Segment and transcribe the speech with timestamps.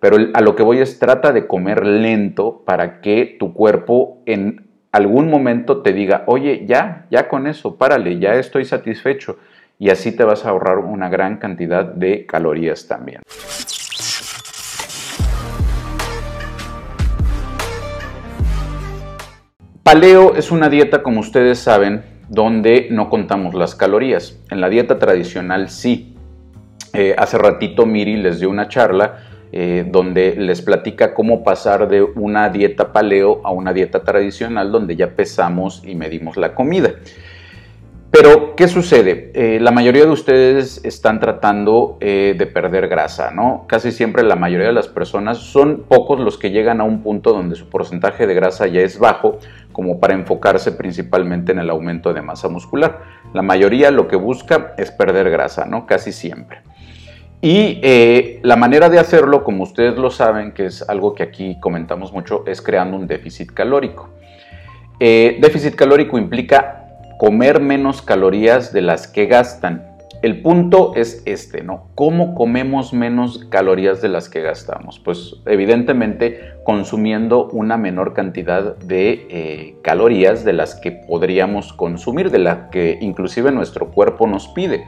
[0.00, 4.66] Pero a lo que voy es trata de comer lento para que tu cuerpo en
[4.92, 9.36] algún momento te diga, oye, ya, ya con eso, párale, ya estoy satisfecho.
[9.78, 13.20] Y así te vas a ahorrar una gran cantidad de calorías también.
[19.82, 24.38] Paleo es una dieta, como ustedes saben, donde no contamos las calorías.
[24.50, 26.16] En la dieta tradicional sí.
[26.92, 32.02] Eh, hace ratito Miri les dio una charla eh, donde les platica cómo pasar de
[32.02, 36.92] una dieta paleo a una dieta tradicional donde ya pesamos y medimos la comida.
[38.12, 39.30] Pero, ¿qué sucede?
[39.34, 43.66] Eh, la mayoría de ustedes están tratando eh, de perder grasa, ¿no?
[43.68, 47.32] Casi siempre la mayoría de las personas son pocos los que llegan a un punto
[47.32, 49.38] donde su porcentaje de grasa ya es bajo,
[49.70, 52.98] como para enfocarse principalmente en el aumento de masa muscular.
[53.32, 55.86] La mayoría lo que busca es perder grasa, ¿no?
[55.86, 56.62] Casi siempre.
[57.42, 61.58] Y eh, la manera de hacerlo, como ustedes lo saben, que es algo que aquí
[61.58, 64.10] comentamos mucho, es creando un déficit calórico.
[64.98, 66.80] Eh, déficit calórico implica
[67.18, 69.86] comer menos calorías de las que gastan.
[70.20, 71.88] El punto es este, ¿no?
[71.94, 74.98] ¿Cómo comemos menos calorías de las que gastamos?
[74.98, 82.38] Pues evidentemente consumiendo una menor cantidad de eh, calorías de las que podríamos consumir, de
[82.38, 84.84] las que inclusive nuestro cuerpo nos pide.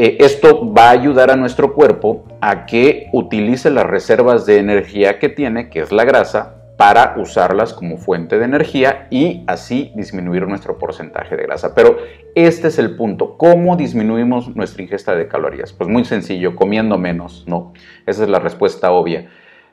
[0.00, 5.18] Eh, esto va a ayudar a nuestro cuerpo a que utilice las reservas de energía
[5.18, 10.46] que tiene, que es la grasa, para usarlas como fuente de energía y así disminuir
[10.46, 11.74] nuestro porcentaje de grasa.
[11.74, 11.98] Pero
[12.36, 13.36] este es el punto.
[13.36, 15.72] ¿Cómo disminuimos nuestra ingesta de calorías?
[15.72, 17.72] Pues muy sencillo, comiendo menos, ¿no?
[18.06, 19.28] Esa es la respuesta obvia.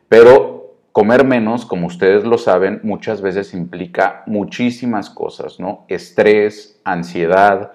[0.09, 5.85] Pero comer menos, como ustedes lo saben, muchas veces implica muchísimas cosas, ¿no?
[5.87, 7.73] Estrés, ansiedad,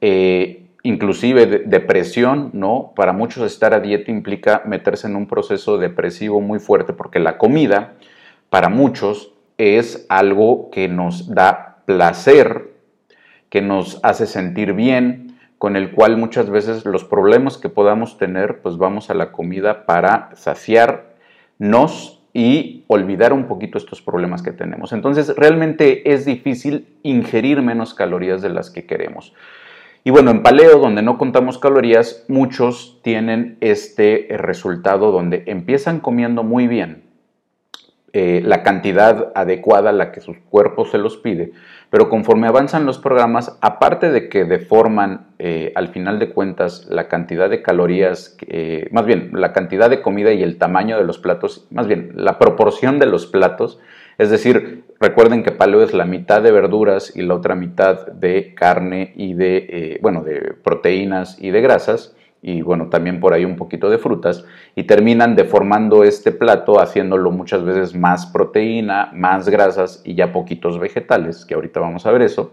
[0.00, 2.92] eh, inclusive depresión, ¿no?
[2.96, 7.38] Para muchos estar a dieta implica meterse en un proceso depresivo muy fuerte porque la
[7.38, 7.94] comida,
[8.48, 12.70] para muchos, es algo que nos da placer,
[13.50, 18.62] que nos hace sentir bien, con el cual muchas veces los problemas que podamos tener,
[18.62, 24.94] pues vamos a la comida para saciarnos y olvidar un poquito estos problemas que tenemos.
[24.94, 29.34] Entonces, realmente es difícil ingerir menos calorías de las que queremos.
[30.02, 36.42] Y bueno, en paleo, donde no contamos calorías, muchos tienen este resultado donde empiezan comiendo
[36.42, 37.02] muy bien,
[38.12, 41.52] eh, la cantidad adecuada a la que sus cuerpos se los pide,
[41.90, 47.06] pero conforme avanzan los programas, aparte de que deforman eh, al final de cuentas la
[47.06, 48.36] cantidad de calorías,
[48.90, 52.38] más bien la cantidad de comida y el tamaño de los platos, más bien la
[52.38, 53.78] proporción de los platos,
[54.20, 58.54] es decir, recuerden que paleo es la mitad de verduras y la otra mitad de
[58.54, 63.46] carne y de, eh, bueno, de proteínas y de grasas y bueno, también por ahí
[63.46, 64.44] un poquito de frutas,
[64.74, 70.78] y terminan deformando este plato haciéndolo muchas veces más proteína, más grasas y ya poquitos
[70.78, 72.52] vegetales, que ahorita vamos a ver eso.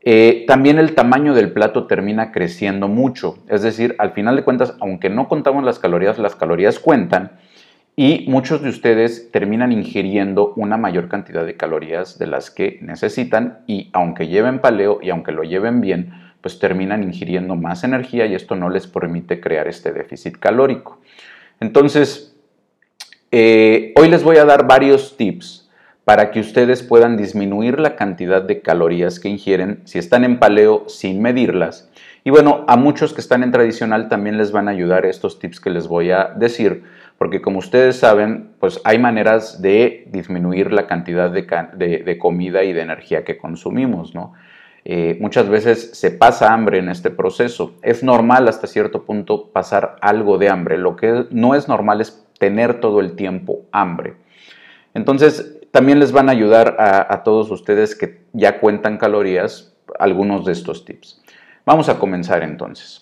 [0.00, 4.76] Eh, también el tamaño del plato termina creciendo mucho, es decir, al final de cuentas,
[4.80, 7.32] aunque no contamos las calorías, las calorías cuentan,
[7.96, 13.60] y muchos de ustedes terminan ingiriendo una mayor cantidad de calorías de las que necesitan
[13.66, 18.34] y aunque lleven paleo y aunque lo lleven bien, pues terminan ingiriendo más energía y
[18.34, 21.00] esto no les permite crear este déficit calórico.
[21.60, 22.36] Entonces,
[23.30, 25.70] eh, hoy les voy a dar varios tips
[26.04, 30.84] para que ustedes puedan disminuir la cantidad de calorías que ingieren si están en paleo
[30.88, 31.90] sin medirlas.
[32.24, 35.60] Y bueno, a muchos que están en tradicional también les van a ayudar estos tips
[35.60, 36.82] que les voy a decir
[37.18, 42.82] porque como ustedes saben, pues hay maneras de disminuir la cantidad de, comida y de
[42.82, 44.32] energía que consumimos, ¿no?
[44.86, 47.74] Eh, muchas veces se pasa hambre en este proceso.
[47.80, 50.76] Es normal hasta cierto punto pasar algo de hambre.
[50.76, 54.16] Lo que no es normal es tener todo el tiempo hambre.
[54.92, 60.52] Entonces, también les van a ayudar a, todos ustedes que ya cuentan calorías algunos de
[60.52, 61.22] estos tips.
[61.64, 63.00] Vamos a comenzar entonces.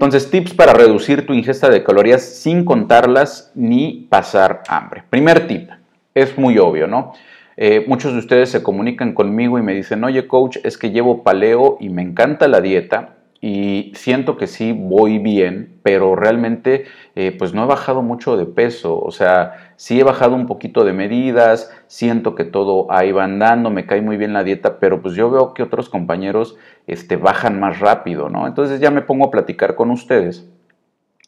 [0.00, 5.04] Entonces, tips para reducir tu ingesta de calorías sin contarlas ni pasar hambre.
[5.10, 5.68] Primer tip,
[6.14, 7.12] es muy obvio, ¿no?
[7.58, 11.22] Eh, muchos de ustedes se comunican conmigo y me dicen, oye coach, es que llevo
[11.22, 16.84] paleo y me encanta la dieta, y siento que sí voy bien, pero realmente
[17.14, 20.84] eh, pues no he bajado mucho de peso, o sea, sí he bajado un poquito
[20.84, 25.00] de medidas, siento que todo ahí va andando, me cae muy bien la dieta, pero
[25.00, 26.56] pues yo veo que otros compañeros
[26.86, 28.46] este, bajan más rápido, ¿no?
[28.46, 30.46] Entonces ya me pongo a platicar con ustedes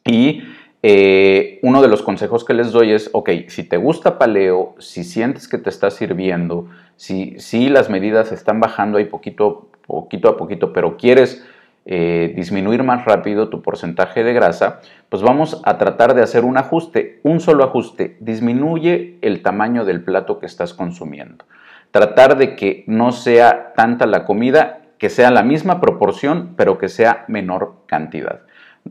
[0.05, 0.43] y
[0.83, 5.05] eh, uno de los consejos que les doy es, ok, si te gusta paleo, si
[5.05, 10.37] sientes que te está sirviendo, si, si las medidas están bajando ahí poquito, poquito a
[10.37, 11.47] poquito, pero quieres
[11.85, 16.57] eh, disminuir más rápido tu porcentaje de grasa, pues vamos a tratar de hacer un
[16.57, 18.17] ajuste, un solo ajuste.
[18.21, 21.45] Disminuye el tamaño del plato que estás consumiendo.
[21.91, 26.89] Tratar de que no sea tanta la comida, que sea la misma proporción, pero que
[26.89, 28.43] sea menor cantidad.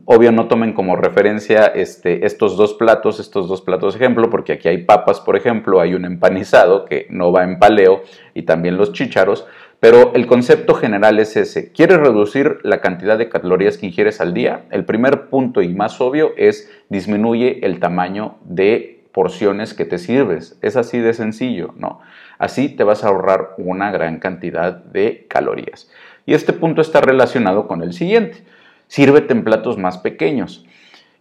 [0.06, 4.68] Obvio, no tomen como referencia este, estos dos platos, estos dos platos ejemplo, porque aquí
[4.68, 8.02] hay papas, por ejemplo, hay un empanizado que no va en paleo
[8.32, 9.46] y también los chícharos,
[9.82, 11.72] pero el concepto general es ese.
[11.72, 14.66] ¿Quieres reducir la cantidad de calorías que ingieres al día?
[14.70, 20.56] El primer punto y más obvio es disminuye el tamaño de porciones que te sirves.
[20.62, 21.98] Es así de sencillo, ¿no?
[22.38, 25.90] Así te vas a ahorrar una gran cantidad de calorías.
[26.26, 28.44] Y este punto está relacionado con el siguiente
[28.86, 30.64] sírvete en platos más pequeños.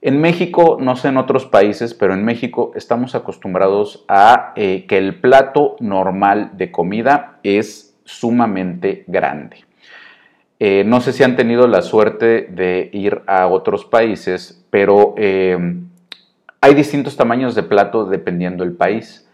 [0.04, 5.00] En México, no sé en otros países, pero en México estamos acostumbrados a eh, que
[5.00, 9.58] el plato normal de comida es sumamente grande.
[10.60, 15.58] Eh, no sé si han tenido la suerte de ir a otros países, pero eh,
[16.62, 19.28] hay distintos tamaños de plato dependiendo del país.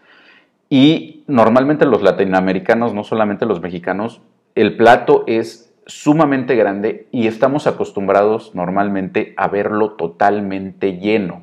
[0.70, 4.22] Y normalmente los latinoamericanos, no solamente los mexicanos,
[4.54, 11.42] el plato es sumamente grande y estamos acostumbrados normalmente a verlo totalmente lleno.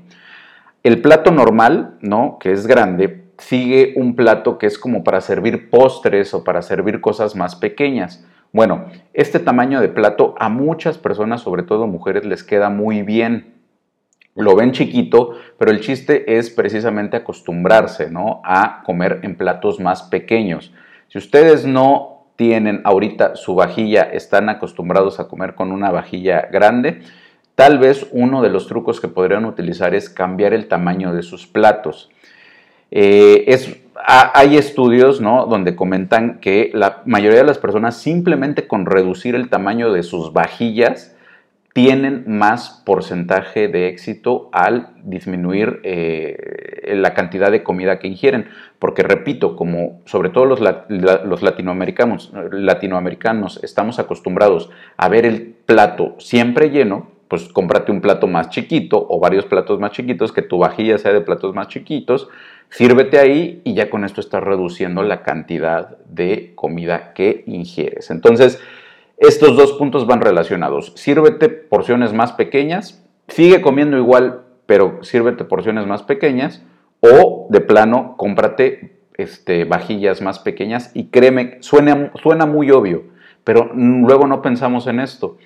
[0.83, 2.37] El plato normal, ¿no?
[2.39, 7.01] Que es grande, sigue un plato que es como para servir postres o para servir
[7.01, 8.25] cosas más pequeñas.
[8.51, 13.53] Bueno, este tamaño de plato a muchas personas, sobre todo mujeres, les queda muy bien.
[14.33, 18.41] Lo ven chiquito, pero el chiste es precisamente acostumbrarse, ¿no?
[18.43, 20.73] A comer en platos más pequeños.
[21.07, 27.01] Si ustedes no tienen ahorita su vajilla, están acostumbrados a comer con una vajilla grande,
[27.55, 31.47] tal vez uno de los trucos que podrían utilizar es cambiar el tamaño de sus
[31.47, 32.09] platos.
[32.91, 33.45] Eh,
[34.07, 35.45] hay estudios ¿no?
[35.47, 40.31] donde comentan que la mayoría de las personas simplemente con reducir el tamaño de sus
[40.33, 41.15] vajillas
[41.73, 48.47] tienen más porcentaje de éxito al disminuir eh, la cantidad de comida que ingieren.
[48.79, 56.15] Porque repito, como sobre todo los, los latinoamericanos, latinoamericanos estamos acostumbrados a ver el plato
[56.17, 60.59] siempre lleno, pues cómprate un plato más chiquito o varios platos más chiquitos, que tu
[60.59, 62.29] vajilla sea de platos más chiquitos,
[62.69, 68.11] sírvete ahí y ya con esto estás reduciendo la cantidad de comida que ingieres.
[68.11, 68.59] Entonces,
[69.17, 70.93] estos dos puntos van relacionados.
[70.95, 76.63] Sírvete porciones más pequeñas, sigue comiendo igual, pero sírvete porciones más pequeñas,
[76.99, 83.03] o de plano, cómprate este, vajillas más pequeñas y créeme, suena, suena muy obvio,
[83.43, 85.37] pero luego no pensamos en esto.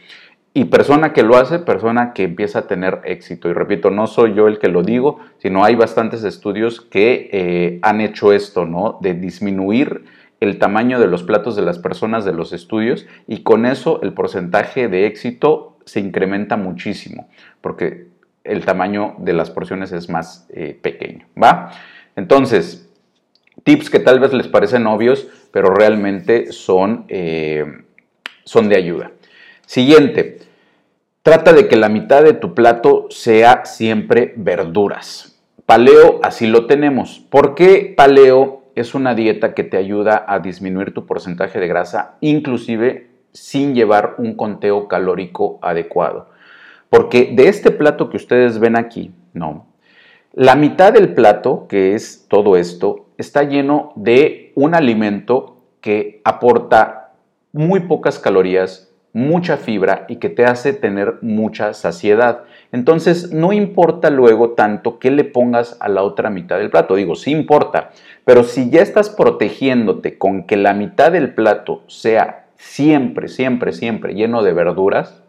[0.54, 3.50] Y persona que lo hace, persona que empieza a tener éxito.
[3.50, 7.80] Y repito, no soy yo el que lo digo, sino hay bastantes estudios que eh,
[7.82, 8.98] han hecho esto, ¿no?
[9.02, 10.06] De disminuir
[10.40, 14.14] el tamaño de los platos de las personas de los estudios y con eso el
[14.14, 17.28] porcentaje de éxito se incrementa muchísimo
[17.62, 18.08] porque
[18.44, 21.72] el tamaño de las porciones es más eh, pequeño, ¿va?
[22.16, 22.90] Entonces,
[23.64, 27.66] tips que tal vez les parecen obvios, pero realmente son, eh,
[28.46, 29.12] son de ayuda.
[29.70, 30.40] Siguiente,
[31.22, 35.40] trata de que la mitad de tu plato sea siempre verduras.
[35.68, 37.20] Paleo, así lo tenemos.
[37.30, 42.16] ¿Por qué paleo es una dieta que te ayuda a disminuir tu porcentaje de grasa,
[42.20, 46.30] inclusive sin llevar un conteo calórico adecuado.
[46.90, 49.68] Porque de este plato que ustedes ven aquí, no,
[50.34, 57.12] la mitad del plato, que es todo esto, está lleno de un alimento que aporta
[57.52, 62.44] muy pocas calorías, mucha fibra y que te hace tener mucha saciedad.
[62.72, 66.96] Entonces, no importa luego tanto que le pongas a la otra mitad del plato.
[66.96, 67.92] Digo, sí importa,
[68.26, 74.14] pero si ya estás protegiéndote con que la mitad del plato sea siempre, siempre, siempre
[74.14, 75.24] lleno de verduras,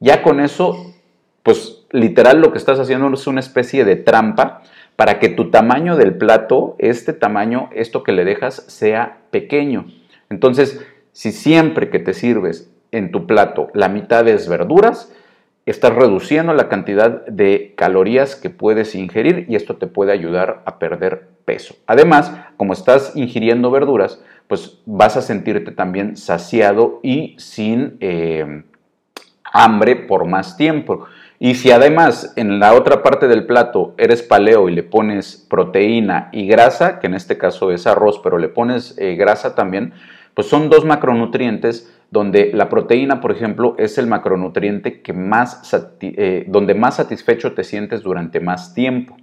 [0.00, 0.94] ya con eso,
[1.42, 4.62] pues literal lo que estás haciendo es una especie de trampa
[4.96, 9.86] para que tu tamaño del plato, este tamaño, esto que le dejas, sea pequeño.
[10.30, 10.80] Entonces,
[11.12, 15.12] si siempre que te sirves en tu plato la mitad es verduras,
[15.66, 20.78] estás reduciendo la cantidad de calorías que puedes ingerir y esto te puede ayudar a
[20.78, 21.74] perder peso.
[21.86, 28.64] Además, como estás ingiriendo verduras, pues vas a sentirte también saciado y sin eh,
[29.44, 31.06] hambre por más tiempo.
[31.38, 36.28] Y si además en la otra parte del plato eres paleo y le pones proteína
[36.32, 39.92] y grasa, que en este caso es arroz, pero le pones eh, grasa también,
[40.34, 46.44] pues son dos macronutrientes donde la proteína, por ejemplo, es el macronutriente que más, eh,
[46.46, 49.16] donde más satisfecho te sientes durante más tiempo.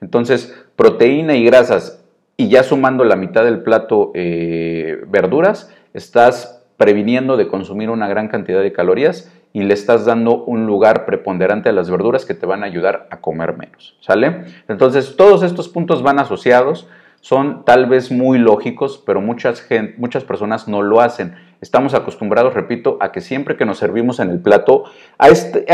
[0.00, 2.04] Entonces, proteína y grasas,
[2.36, 8.28] y ya sumando la mitad del plato eh, verduras, estás previniendo de consumir una gran
[8.28, 12.44] cantidad de calorías y le estás dando un lugar preponderante a las verduras que te
[12.44, 14.44] van a ayudar a comer menos, ¿sale?
[14.68, 16.88] Entonces, todos estos puntos van asociados,
[17.26, 19.66] son tal vez muy lógicos, pero muchas,
[19.98, 21.34] muchas personas no lo hacen.
[21.60, 24.84] Estamos acostumbrados, repito, a que siempre que nos servimos en el plato,
[25.18, 25.66] a este,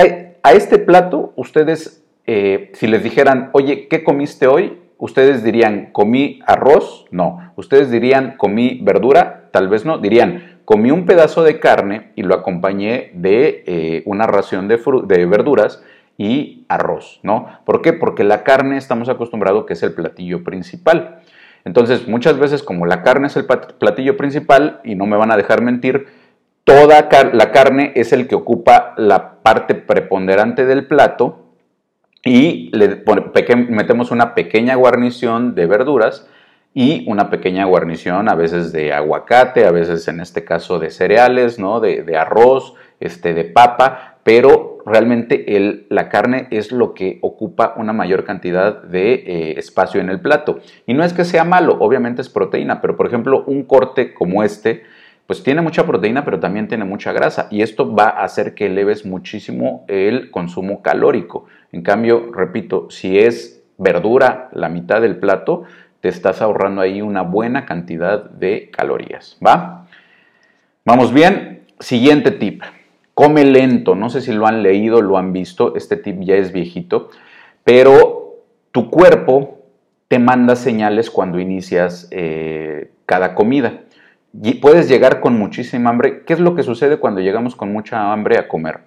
[0.43, 4.79] a, este plato, ustedes, eh, si les dijeran, oye, ¿qué comiste hoy?
[4.97, 7.53] Ustedes dirían, comí arroz, no.
[7.57, 9.99] Ustedes dirían, comí verdura, tal vez no.
[9.99, 15.27] Dirían, comí un pedazo de carne y lo acompañé de eh, una ración de, de
[15.27, 15.83] verduras
[16.17, 17.47] y arroz, ¿no?
[17.67, 17.93] ¿Por qué?
[17.93, 21.22] Porque la carne estamos acostumbrados que es el platillo principal.
[21.65, 25.37] Entonces, muchas veces como la carne es el platillo principal, y no me van a
[25.37, 26.07] dejar mentir,
[26.65, 31.43] toda la carne es el que ocupa la parte preponderante del plato
[32.25, 33.03] y le
[33.69, 36.29] metemos una pequeña guarnición de verduras
[36.75, 41.59] y una pequeña guarnición a veces de aguacate, a veces en este caso de cereales,
[41.59, 41.81] ¿no?
[41.81, 45.45] de, arroz, este, de papa, pero realmente
[45.89, 50.61] la carne es lo que ocupa una mayor cantidad de eh, espacio en el plato.
[50.87, 54.43] Y no es que sea malo, obviamente es proteína, pero por ejemplo un corte como
[54.43, 54.83] este,
[55.27, 58.67] pues tiene mucha proteína, pero también tiene mucha grasa y esto va a hacer que
[58.67, 61.47] eleves muchísimo el consumo calórico.
[61.73, 65.65] En cambio, repito, si es verdura la mitad del plato,
[66.01, 69.87] te estás ahorrando ahí una buena cantidad de calorías, ¿va?
[70.85, 72.63] Vamos bien, siguiente tip.
[73.15, 76.53] Come lento, no sé si lo han leído, lo han visto, este tip ya es
[76.53, 77.11] viejito,
[77.63, 78.37] pero
[78.71, 79.59] tu cuerpo
[80.09, 83.83] te manda señales cuando inicias eh, cada comida
[84.61, 86.25] puedes llegar con muchísima hambre.
[86.25, 88.81] ¿Qué es lo que sucede cuando llegamos con mucha hambre a comer?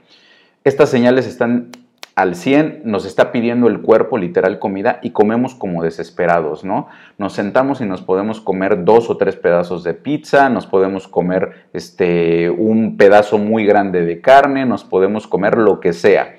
[0.63, 1.71] Estas señales están
[2.15, 6.87] al 100, nos está pidiendo el cuerpo literal comida y comemos como desesperados, ¿no?
[7.17, 11.67] Nos sentamos y nos podemos comer dos o tres pedazos de pizza, nos podemos comer
[11.73, 16.37] este, un pedazo muy grande de carne, nos podemos comer lo que sea.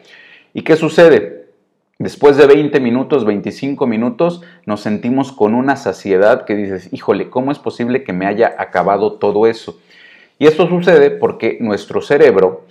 [0.54, 1.50] ¿Y qué sucede?
[1.98, 7.52] Después de 20 minutos, 25 minutos, nos sentimos con una saciedad que dices, híjole, ¿cómo
[7.52, 9.78] es posible que me haya acabado todo eso?
[10.38, 12.64] Y esto sucede porque nuestro cerebro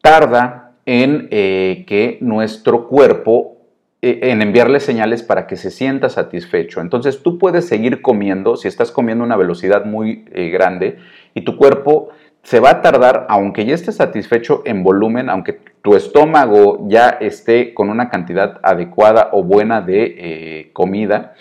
[0.00, 3.56] tarda en eh, que nuestro cuerpo,
[4.00, 6.80] eh, en enviarle señales para que se sienta satisfecho.
[6.80, 10.98] Entonces tú puedes seguir comiendo si estás comiendo a una velocidad muy eh, grande
[11.34, 12.10] y tu cuerpo
[12.42, 17.74] se va a tardar, aunque ya esté satisfecho en volumen, aunque tu estómago ya esté
[17.74, 21.34] con una cantidad adecuada o buena de comida,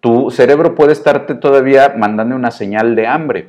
[0.00, 3.48] tu cerebro puede estarte todavía mandando una señal de hambre.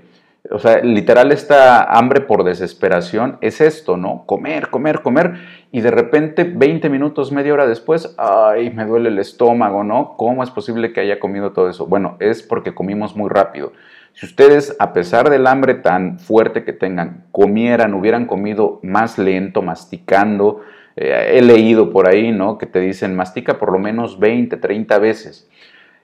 [0.51, 4.25] O sea, literal esta hambre por desesperación es esto, ¿no?
[4.25, 5.35] Comer, comer, comer.
[5.71, 10.17] Y de repente, 20 minutos, media hora después, ay, me duele el estómago, ¿no?
[10.17, 11.87] ¿Cómo es posible que haya comido todo eso?
[11.87, 13.71] Bueno, es porque comimos muy rápido.
[14.11, 19.61] Si ustedes, a pesar del hambre tan fuerte que tengan, comieran, hubieran comido más lento,
[19.61, 20.61] masticando,
[20.97, 22.57] eh, he leído por ahí, ¿no?
[22.57, 25.49] Que te dicen, mastica por lo menos 20, 30 veces.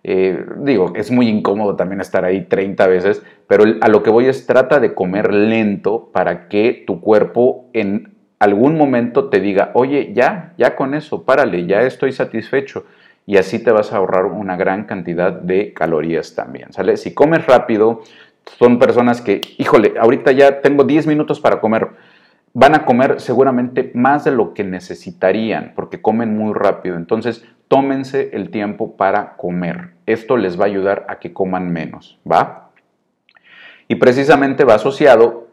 [0.03, 4.27] Eh, digo, es muy incómodo también estar ahí 30 veces, pero a lo que voy
[4.27, 10.13] es trata de comer lento para que tu cuerpo en algún momento te diga, oye,
[10.13, 12.86] ya, ya con eso, párale, ya estoy satisfecho
[13.25, 16.98] y así te vas a ahorrar una gran cantidad de calorías también, ¿sale?
[16.98, 18.01] Si comes rápido,
[18.58, 21.89] son personas que, híjole, ahorita ya tengo 10 minutos para comer,
[22.53, 26.96] van a comer seguramente más de lo que necesitarían porque comen muy rápido.
[26.96, 29.92] Entonces, tómense el tiempo para comer.
[30.06, 32.72] Esto les va a ayudar a que coman menos, ¿va?
[33.88, 35.48] Y precisamente va asociado,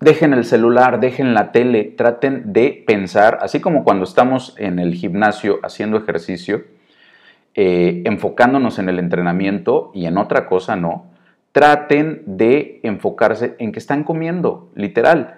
[0.00, 4.94] dejen el celular, dejen la tele, traten de pensar, así como cuando estamos en el
[4.94, 6.62] gimnasio haciendo ejercicio,
[7.54, 11.10] eh, enfocándonos en el entrenamiento y en otra cosa no,
[11.52, 15.36] traten de enfocarse en que están comiendo, literal.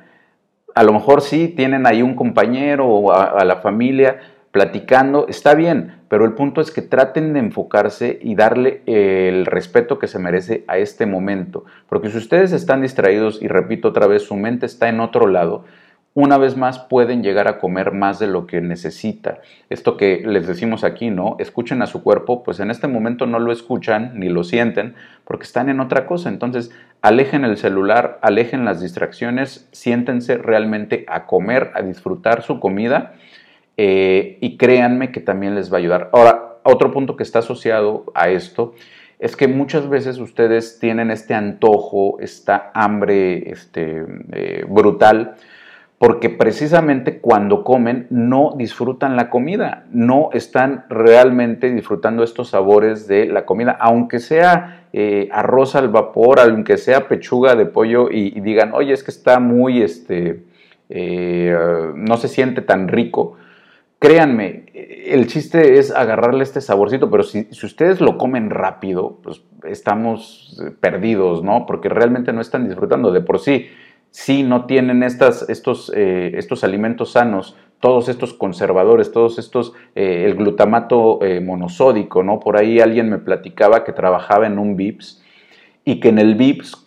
[0.74, 4.18] A lo mejor sí tienen ahí un compañero o a, la familia
[4.54, 9.98] platicando, está bien, pero el punto es que traten de enfocarse y darle el respeto
[9.98, 11.64] que se merece a este momento.
[11.88, 15.64] Porque si ustedes están distraídos y repito otra vez, su mente está en otro lado,
[16.14, 19.40] una vez más pueden llegar a comer más de lo que necesita.
[19.70, 21.34] Esto que les decimos aquí, ¿no?
[21.40, 24.94] Escuchen a su cuerpo, pues en este momento no lo escuchan ni lo sienten
[25.24, 26.28] porque están en otra cosa.
[26.28, 26.70] Entonces,
[27.02, 33.14] alejen el celular, alejen las distracciones, siéntense realmente a comer, a disfrutar su comida
[33.76, 36.10] eh, y créanme que también les va a ayudar.
[36.12, 38.74] Ahora, otro punto que está asociado a esto
[39.18, 45.34] es que muchas veces ustedes tienen este antojo, esta hambre este, eh, brutal,
[45.98, 53.26] porque precisamente cuando comen no disfrutan la comida, no están realmente disfrutando estos sabores de
[53.26, 58.72] la comida, aunque sea eh, arroz al vapor, aunque sea pechuga de pollo y, digan,
[58.74, 60.42] oye, es que está muy, este,
[60.90, 63.36] no se siente tan rico.
[64.04, 70.62] Créanme, el chiste es agarrarle este saborcito, pero si, ustedes lo comen rápido, pues estamos
[70.78, 71.64] perdidos, ¿no?
[71.64, 73.68] Porque realmente no están disfrutando de por sí.
[74.10, 80.24] Si no tienen estas, estos, eh, estos alimentos sanos, todos estos conservadores, todos estos, eh,
[80.26, 82.40] el glutamato monosódico, ¿no?
[82.40, 85.22] Por ahí alguien me platicaba que trabajaba en un VIPS
[85.82, 86.84] y que en el VIPS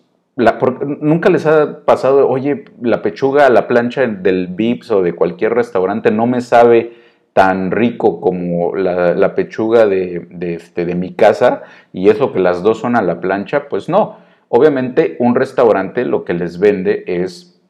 [1.01, 5.55] nunca les ha pasado, oye, la pechuga a la plancha del Vips o de cualquier
[5.55, 7.06] restaurante no me sabe
[7.37, 11.61] tan rico como la, pechuga de, este, de mi casa
[11.93, 14.17] y eso que las dos son a la plancha, pues no.
[14.49, 17.61] Obviamente un restaurante lo que les vende es,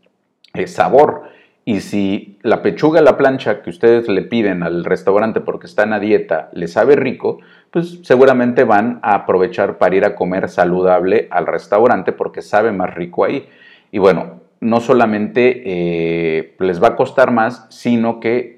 [0.68, 1.24] sabor
[1.66, 5.92] y si la pechuga a la plancha que ustedes le piden al restaurante porque están
[5.92, 11.28] a dieta les sabe rico, pues seguramente van a aprovechar para ir a comer saludable
[11.30, 13.50] al restaurante porque sabe más rico ahí.
[13.92, 18.57] Y bueno, no solamente eh, les va a costar más, sino que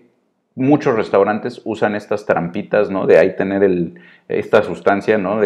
[0.60, 3.08] muchos restaurantes usan estas trampitas, ¿no?
[3.08, 3.94] De ahí tener
[4.28, 5.40] esta sustancia, ¿no?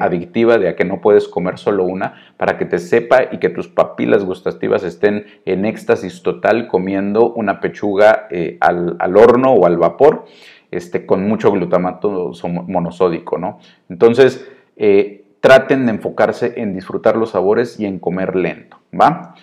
[0.00, 3.48] Adictiva, de a que no puedes comer solo una, para que te sepa y que
[3.48, 9.78] tus papilas gustativas estén en éxtasis total comiendo una pechuga eh, al, horno o al
[9.78, 10.26] vapor,
[10.72, 12.32] este, con mucho glutamato
[12.66, 13.60] monosódico, ¿no?
[13.88, 19.36] Entonces, eh, traten de enfocarse en disfrutar los sabores y en comer lento, ¿va?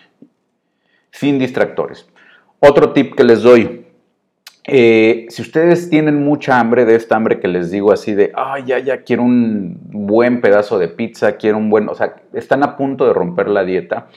[1.12, 2.10] Sin distractores.
[2.60, 3.87] Otro tip que les doy,
[4.68, 8.66] eh, si ustedes tienen mucha hambre, de esta hambre que les digo así de, ay,
[8.66, 12.76] ya, ya, quiero un buen pedazo de pizza, quiero un buen, o sea, están a
[12.76, 14.08] punto de romper la dieta,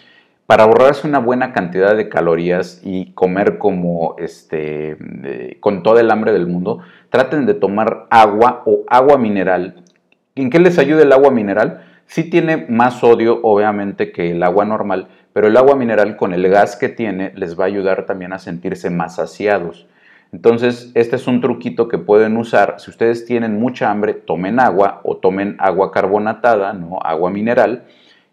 [0.47, 6.33] para ahorrarse una buena cantidad de calorías y comer como, este, con toda el hambre
[6.33, 6.81] del mundo,
[7.11, 9.85] traten de tomar agua o agua mineral.
[10.35, 11.85] ¿En qué les ayuda el agua mineral?
[12.07, 16.49] Sí tiene más sodio, obviamente, que el agua normal, pero el agua mineral con el
[16.49, 19.87] gas que tiene les va a ayudar también a sentirse más saciados.
[20.33, 22.77] Entonces, este es un truquito que pueden usar.
[22.79, 26.99] Si ustedes tienen mucha hambre, tomen agua o tomen agua carbonatada, ¿no?
[27.03, 27.85] agua mineral,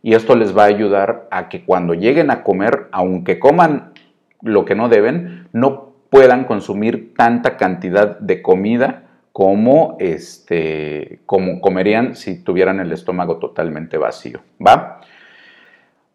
[0.04, 3.94] y esto les va a ayudar a que cuando lleguen a comer, aunque coman
[4.42, 12.16] lo que no deben, no puedan consumir tanta cantidad de comida como, este, como comerían
[12.16, 14.40] si tuvieran el estómago totalmente vacío.
[14.66, 15.02] ¿Va?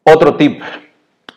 [0.05, 0.63] Otro tip,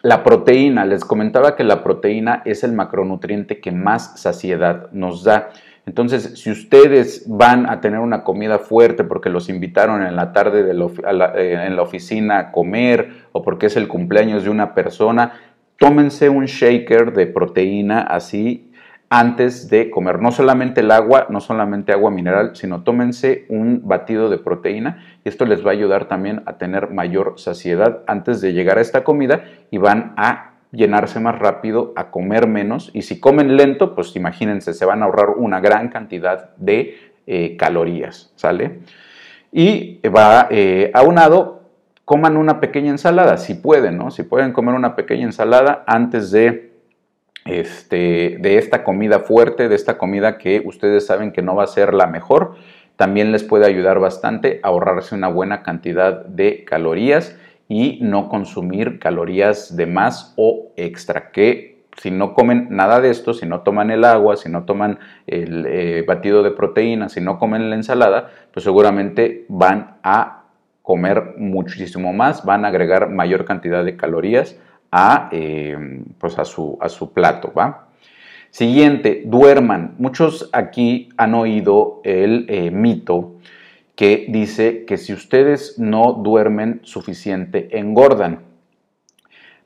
[0.05, 5.49] la proteína, les comentaba que la proteína es el macronutriente que más saciedad nos da.
[5.87, 10.59] Entonces, si ustedes van a tener una comida fuerte porque los invitaron en la tarde
[10.69, 15.33] eh, en la oficina a comer o porque es el cumpleaños de una persona,
[15.77, 18.64] tómense un shaker de proteína así
[19.09, 20.21] antes de comer.
[20.21, 25.29] No solamente el agua, no solamente agua mineral, sino tómense un batido de proteína y
[25.29, 29.03] esto les va a ayudar también a tener mayor saciedad antes de llegar a esta
[29.03, 34.15] comida y van a llenarse más rápido, a comer menos y si comen lento, pues
[34.15, 38.81] imagínense, se van a ahorrar una gran cantidad de eh, calorías, ¿sale?
[39.51, 41.63] Y va eh, aunado,
[42.03, 44.11] coman una pequeña ensalada, si pueden, ¿no?
[44.11, 46.64] Si pueden comer una pequeña ensalada antes de
[47.45, 51.67] este, de esta comida fuerte, de esta comida que ustedes saben que no va a
[51.67, 52.55] ser la mejor,
[52.95, 58.99] también les puede ayudar bastante a ahorrarse una buena cantidad de calorías y no consumir
[58.99, 63.89] calorías de más o extra, que si no comen nada de esto, si no toman
[63.91, 68.31] el agua, si no toman el eh, batido de proteínas, si no comen la ensalada,
[68.51, 70.43] pues seguramente van a
[70.81, 74.59] comer muchísimo más, van a agregar mayor cantidad de calorías
[74.97, 75.77] a, eh,
[76.17, 77.51] pues a, su, a su plato.
[77.53, 77.89] ¿va?
[78.49, 79.95] Siguiente, duerman.
[79.97, 83.35] Muchos aquí han oído el eh, mito
[83.95, 88.39] que dice que si ustedes no duermen suficiente, engordan.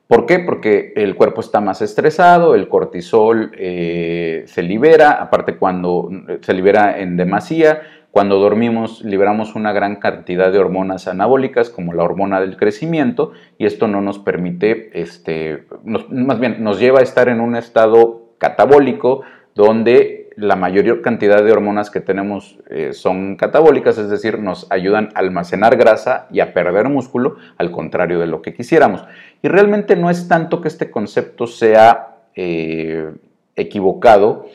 [0.08, 0.40] ¿Por qué?
[0.40, 6.98] Porque el cuerpo está más estresado, el cortisol eh, se libera, aparte cuando se libera
[6.98, 12.56] en demasía, cuando dormimos liberamos una gran cantidad de hormonas anabólicas como la hormona del
[12.56, 17.56] crecimiento y esto no nos permite, este, más bien nos lleva a estar en un
[17.56, 19.22] estado catabólico
[19.54, 25.10] donde la mayor cantidad de hormonas que tenemos eh, son catabólicas, es decir, nos ayudan
[25.14, 29.04] a almacenar grasa y a perder músculo, al contrario de lo que quisiéramos.
[29.42, 33.12] Y realmente no es tanto que este concepto sea eh,
[33.54, 34.46] equivocado,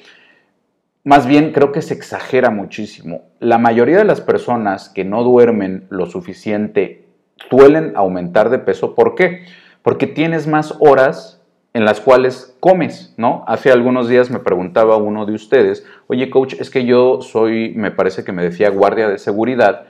[1.05, 3.21] más bien creo que se exagera muchísimo.
[3.39, 7.05] La mayoría de las personas que no duermen lo suficiente
[7.49, 8.95] suelen aumentar de peso.
[8.95, 9.45] ¿Por qué?
[9.83, 13.43] Porque tienes más horas en las cuales comes, ¿no?
[13.47, 17.91] Hace algunos días me preguntaba uno de ustedes, oye coach, es que yo soy, me
[17.91, 19.83] parece que me decía guardia de seguridad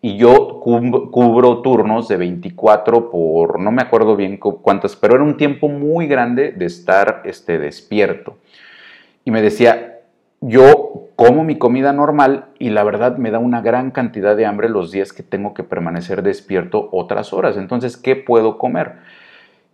[0.00, 5.36] y yo cubro turnos de 24 por, no me acuerdo bien cuántas, pero era un
[5.36, 8.38] tiempo muy grande de estar este, despierto.
[9.24, 9.91] Y me decía,
[10.42, 14.68] yo como mi comida normal y la verdad me da una gran cantidad de hambre
[14.68, 17.56] los días que tengo que permanecer despierto otras horas.
[17.56, 18.96] Entonces, ¿qué puedo comer?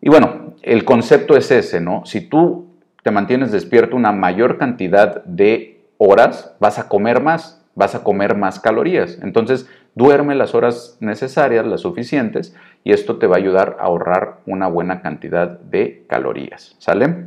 [0.00, 2.04] Y bueno, el concepto es ese, ¿no?
[2.04, 2.66] Si tú
[3.02, 8.36] te mantienes despierto una mayor cantidad de horas, vas a comer más, vas a comer
[8.36, 9.18] más calorías.
[9.22, 12.54] Entonces, duerme las horas necesarias, las suficientes,
[12.84, 16.76] y esto te va a ayudar a ahorrar una buena cantidad de calorías.
[16.78, 17.24] ¿Sale?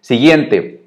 [0.00, 0.83] Siguiente,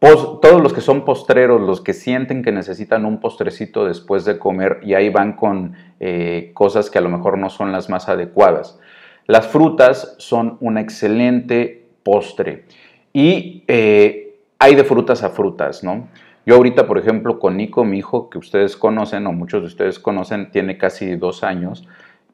[0.00, 4.80] todos los que son postreros, los que sienten que necesitan un postrecito después de comer
[4.82, 8.78] y ahí van con eh, cosas que a lo mejor no son las más adecuadas.
[9.26, 12.64] Las frutas son un excelente postre
[13.12, 16.08] y eh, hay de frutas a frutas, ¿no?
[16.46, 19.98] Yo ahorita, por ejemplo, con Nico, mi hijo, que ustedes conocen o muchos de ustedes
[19.98, 21.86] conocen, tiene casi dos años,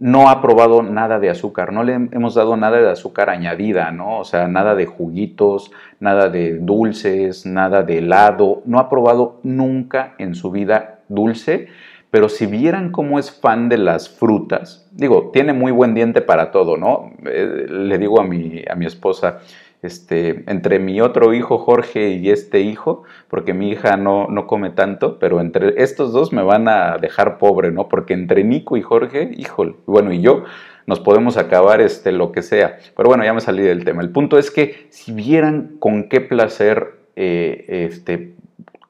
[0.05, 4.19] no ha probado nada de azúcar, no le hemos dado nada de azúcar añadida, ¿no?
[4.19, 10.15] O sea, nada de juguitos, nada de dulces, nada de helado, no ha probado nunca
[10.19, 11.69] en su vida dulce,
[12.11, 16.51] pero si vieran cómo es fan de las frutas, digo, tiene muy buen diente para
[16.51, 17.13] todo, ¿no?
[17.25, 19.41] Eh, le digo a mi, a mi esposa,
[19.85, 24.71] este, entre mi otro hijo Jorge y este hijo, porque mi hija no, no come
[24.71, 27.89] tanto, pero entre estos dos me van a dejar pobre, ¿no?
[27.89, 30.45] Porque entre Nico y Jorge, híjole, bueno, y yo
[30.87, 32.79] nos podemos acabar este, lo que sea.
[32.97, 34.03] Pero bueno, ya me salí del tema.
[34.03, 38.35] El punto es que si vieran con qué placer eh, este,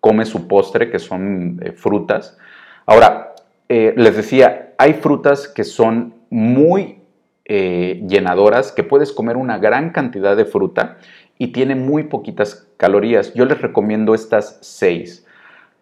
[0.01, 2.39] come su postre, que son eh, frutas.
[2.87, 3.35] Ahora,
[3.69, 7.04] eh, les decía, hay frutas que son muy
[7.47, 10.97] eh, llenadoras, que puedes comer una gran cantidad de fruta
[11.39, 13.35] y tiene muy poquitas calorías.
[13.35, 15.27] Yo les recomiendo estas seis.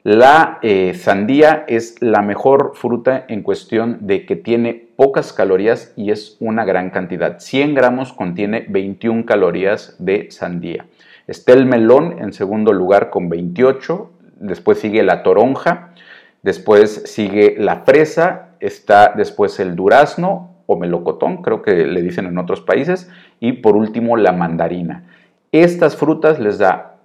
[0.04, 6.10] La eh, sandía es la mejor fruta en cuestión de que tiene pocas calorías y
[6.10, 7.38] es una gran cantidad.
[7.38, 10.86] 100 gramos contiene 21 calorías de sandía.
[11.28, 15.94] Está el melón en segundo lugar con 28, después sigue la toronja,
[16.42, 22.38] después sigue la fresa, está después el durazno, o melocotón, creo que le dicen en
[22.38, 25.04] otros países, y por último la mandarina.
[25.50, 26.96] Estas frutas les da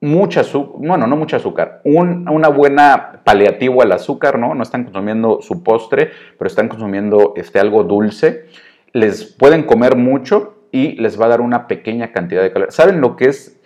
[0.00, 4.54] mucha azúcar, bueno, no mucha azúcar, una buena paliativo al azúcar, ¿no?
[4.54, 8.46] No están consumiendo su postre, pero están consumiendo este, algo dulce.
[8.92, 12.74] Les pueden comer mucho y les va a dar una pequeña cantidad de calorías.
[12.74, 13.59] ¿Saben lo que es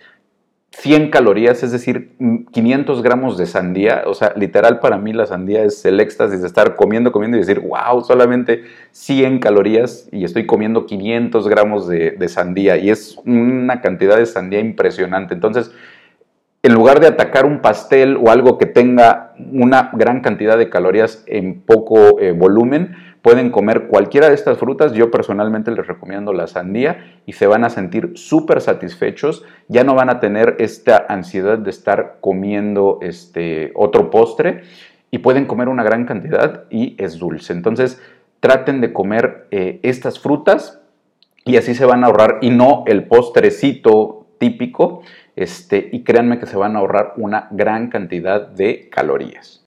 [0.77, 2.11] 100 calorías, es decir,
[2.51, 4.03] 500 gramos de sandía.
[4.07, 7.39] O sea, literal para mí la sandía es el éxtasis de estar comiendo, comiendo y
[7.39, 12.77] decir, wow, solamente 100 calorías y estoy comiendo 500 gramos de, de sandía.
[12.77, 15.33] Y es una cantidad de sandía impresionante.
[15.33, 15.71] Entonces,
[16.61, 21.23] en lugar de atacar un pastel o algo que tenga una gran cantidad de calorías
[21.27, 24.93] en poco eh, volumen, pueden comer cualquiera de estas frutas.
[24.93, 29.43] Yo personalmente les recomiendo la sandía y se van a sentir súper satisfechos.
[29.67, 34.61] Ya no van a tener esta ansiedad de estar comiendo este otro postre
[35.09, 37.51] y pueden comer una gran cantidad y es dulce.
[37.51, 37.99] Entonces,
[38.41, 40.83] traten de comer eh, estas frutas
[41.45, 45.01] y así se van a ahorrar y no el postrecito típico,
[45.35, 49.65] este, y créanme que se van a ahorrar una gran cantidad de calorías.